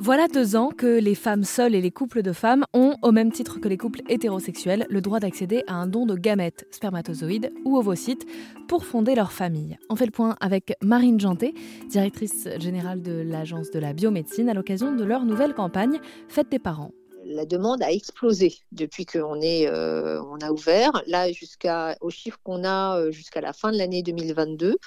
[0.00, 3.32] Voilà deux ans que les femmes seules et les couples de femmes ont, au même
[3.32, 7.76] titre que les couples hétérosexuels, le droit d'accéder à un don de gamètes, spermatozoïdes ou
[7.76, 8.24] ovocytes
[8.68, 9.76] pour fonder leur famille.
[9.90, 11.52] On fait le point avec Marine Janté,
[11.88, 16.60] directrice générale de l'Agence de la biomédecine, à l'occasion de leur nouvelle campagne Faites des
[16.60, 16.92] parents
[17.24, 21.02] la demande a explosé depuis qu'on euh, a ouvert.
[21.06, 24.78] Là, jusqu'à au chiffre qu'on a euh, jusqu'à la fin de l'année 2022,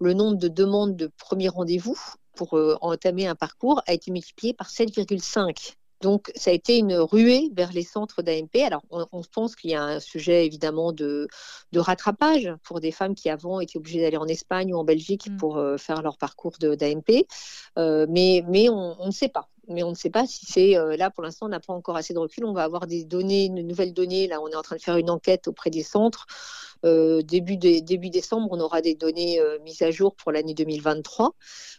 [0.00, 1.98] le nombre de demandes de premier rendez-vous
[2.40, 5.74] pour euh, entamer un parcours a été multiplié par 7,5.
[6.00, 8.64] Donc, ça a été une ruée vers les centres d'AMP.
[8.64, 11.28] Alors, on, pense qu'il y a un sujet évidemment de,
[11.72, 15.28] de, rattrapage pour des femmes qui avant étaient obligées d'aller en Espagne ou en Belgique
[15.28, 15.36] mm.
[15.36, 17.26] pour euh, faire leur parcours d'AMP.
[17.76, 21.10] Euh, mais, mais on, ne sait pas mais on ne sait pas si c'est là
[21.10, 22.44] pour l'instant on n'a pas encore assez de recul.
[22.44, 24.26] On va avoir des données, de nouvelles données.
[24.26, 26.26] Là, on est en train de faire une enquête auprès des centres
[26.84, 31.34] euh, début, début décembre, on aura des données euh, mises à jour pour l'année 2023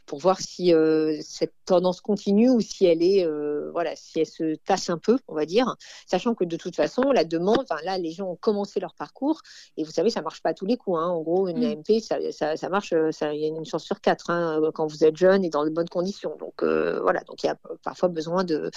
[0.05, 3.25] pour voir si euh, cette tendance continue ou si elle est,
[3.71, 7.03] voilà, si elle se tasse un peu, on va dire, sachant que de toute façon,
[7.11, 9.41] la demande, là, les gens ont commencé leur parcours
[9.77, 10.97] et vous savez, ça marche pas à tous les coups.
[10.99, 11.07] Hein.
[11.07, 11.71] En gros, une mm.
[11.71, 11.99] AMP,
[12.31, 15.45] ça, ça, marche, il y a une chance sur quatre hein, quand vous êtes jeune
[15.45, 16.35] et dans de bonnes conditions.
[16.37, 18.71] Donc voilà, donc il y a parfois besoin de,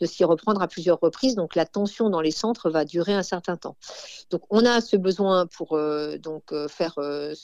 [0.00, 1.34] de s'y reprendre à plusieurs reprises.
[1.34, 3.76] Donc la tension dans les centres va durer un certain temps.
[4.30, 7.34] Donc on a ce besoin pour euh, donc euh, faire, euh,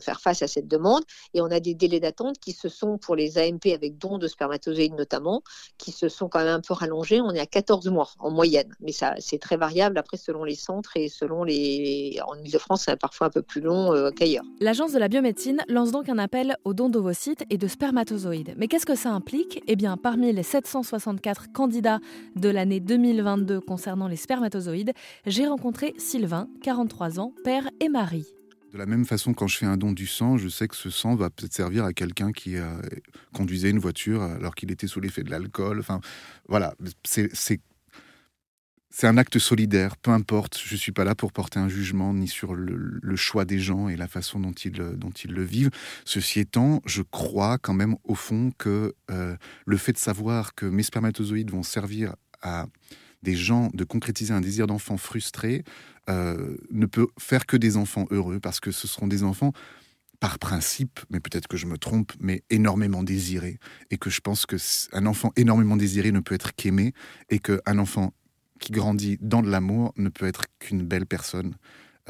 [0.00, 1.02] faire face à cette demande.
[1.34, 4.28] Et on a des délais d'attente qui se sont, pour les AMP avec don de
[4.28, 5.42] spermatozoïdes notamment,
[5.78, 7.20] qui se sont quand même un peu rallongés.
[7.20, 8.74] On est à 14 mois en moyenne.
[8.80, 12.18] Mais ça, c'est très variable après selon les centres et selon les.
[12.26, 14.44] En Ile-de-France, c'est parfois un peu plus long qu'ailleurs.
[14.60, 18.54] L'Agence de la biomédecine lance donc un appel au don d'ovocytes et de spermatozoïdes.
[18.56, 19.62] Mais qu'est-ce que ça implique?
[19.66, 22.00] Eh bien, parmi les 764 candidats
[22.36, 24.92] de l'année 2022 concernant les spermatozoïdes,
[25.26, 28.26] j'ai rencontré Sylvain, 43 ans, père et Marie.
[28.72, 30.88] De la même façon, quand je fais un don du sang, je sais que ce
[30.88, 32.56] sang va peut-être servir à quelqu'un qui
[33.34, 35.78] conduisait une voiture alors qu'il était sous l'effet de l'alcool.
[35.78, 36.00] Enfin,
[36.48, 37.60] voilà, c'est
[38.92, 42.12] c'est un acte solidaire, peu importe, je ne suis pas là pour porter un jugement
[42.12, 45.70] ni sur le, choix des gens et la façon dont ils, le vivent.
[46.04, 50.66] Ceci étant, je crois quand même au fond que euh, le fait de savoir que
[50.66, 52.66] mes spermatozoïdes vont servir à
[53.22, 55.64] des gens de concrétiser un désir d'enfant frustré
[56.10, 59.52] euh, ne peut faire que des enfants heureux parce que ce seront des enfants
[60.20, 63.58] par principe, mais peut-être que je me trompe, mais énormément désirés
[63.90, 64.56] et que je pense que
[64.92, 66.92] un enfant énormément désiré ne peut être qu'aimé
[67.30, 68.12] et qu'un enfant
[68.62, 71.56] qui grandit dans de l'amour ne peut être qu'une belle personne.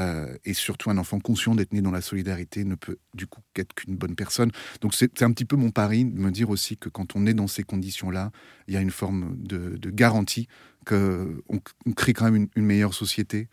[0.00, 3.40] Euh, et surtout, un enfant conscient d'être né dans la solidarité ne peut du coup
[3.54, 4.50] qu'être qu'une bonne personne.
[4.80, 7.34] Donc c'est un petit peu mon pari de me dire aussi que quand on est
[7.34, 8.30] dans ces conditions-là,
[8.68, 10.46] il y a une forme de, garantie
[10.86, 11.42] qu'on
[11.86, 13.48] on crée quand même une, meilleure société.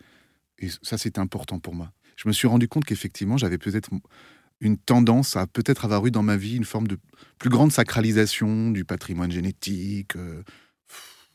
[0.58, 1.92] Et ça, c'est important pour moi.
[2.16, 3.90] Je me suis rendu compte qu'effectivement, j'avais peut-être
[4.60, 6.98] une tendance à peut-être avoir eu dans ma vie une forme de
[7.38, 10.16] plus grande sacralisation du patrimoine génétique.
[10.16, 10.42] Euh,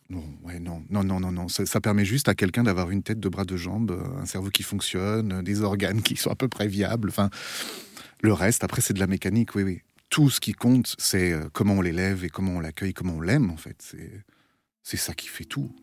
[0.10, 1.48] non, ouais, non, non, non, non, non.
[1.48, 4.50] Ça, permet juste à quelqu'un d'avoir une tête, deux bras, deux jambes, euh, un cerveau
[4.52, 7.10] qui fonctionne, euh, des organes qui sont à peu près viables.
[7.10, 7.32] Enfin,
[8.22, 9.82] le reste, après, c'est de la mécanique, oui, oui.
[10.10, 13.22] Tout ce qui compte, c'est euh, comment on l'élève et comment on l'accueille, comment on
[13.22, 13.96] l'aime, en fait.
[14.84, 15.76] C'est ça qui fait tout.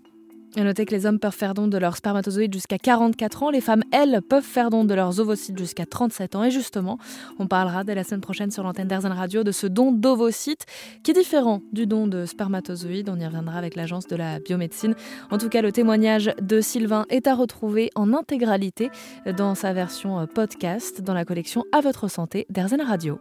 [0.56, 3.50] Et notez que les hommes peuvent faire don de leurs spermatozoïdes jusqu'à 44 ans.
[3.50, 6.44] Les femmes, elles, peuvent faire don de leurs ovocytes jusqu'à 37 ans.
[6.44, 6.98] Et justement,
[7.38, 10.66] on parlera dès la semaine prochaine sur l'antenne d'Airzen Radio de ce don d'ovocytes
[11.02, 13.08] qui est différent du don de spermatozoïdes.
[13.08, 14.94] On y reviendra avec l'agence de la biomédecine.
[15.30, 18.90] En tout cas, le témoignage de Sylvain est à retrouver en intégralité
[19.38, 23.18] dans sa version podcast dans la collection À votre santé d'Airzen Radio.